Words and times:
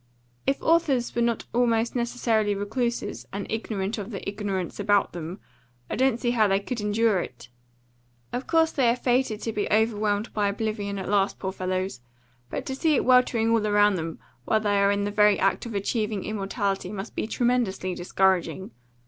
If 0.47 0.59
authors 0.63 1.13
were 1.13 1.21
not 1.21 1.45
almost 1.53 1.95
necessarily 1.95 2.55
recluses, 2.55 3.27
and 3.31 3.45
ignorant 3.51 3.99
of 3.99 4.09
the 4.09 4.27
ignorance 4.27 4.79
about 4.79 5.13
them, 5.13 5.39
I 5.91 5.95
don't 5.95 6.19
see 6.19 6.31
how 6.31 6.47
they 6.47 6.59
could 6.59 6.81
endure 6.81 7.19
it. 7.19 7.49
Of 8.33 8.47
course 8.47 8.71
they 8.71 8.89
are 8.89 8.95
fated 8.95 9.41
to 9.43 9.51
be 9.53 9.69
overwhelmed 9.71 10.33
by 10.33 10.47
oblivion 10.47 10.97
at 10.97 11.07
last, 11.07 11.37
poor 11.37 11.51
fellows; 11.51 12.01
but 12.49 12.65
to 12.65 12.75
see 12.75 12.95
it 12.95 13.05
weltering 13.05 13.51
all 13.51 13.59
round 13.61 13.95
them 13.95 14.17
while 14.43 14.59
they 14.59 14.79
are 14.79 14.89
in 14.89 15.03
the 15.03 15.11
very 15.11 15.37
act 15.37 15.67
of 15.67 15.75
achieving 15.75 16.23
immortality 16.23 16.91
must 16.91 17.13
be 17.15 17.27
tremendously 17.27 17.93
discouraging. 17.93 18.71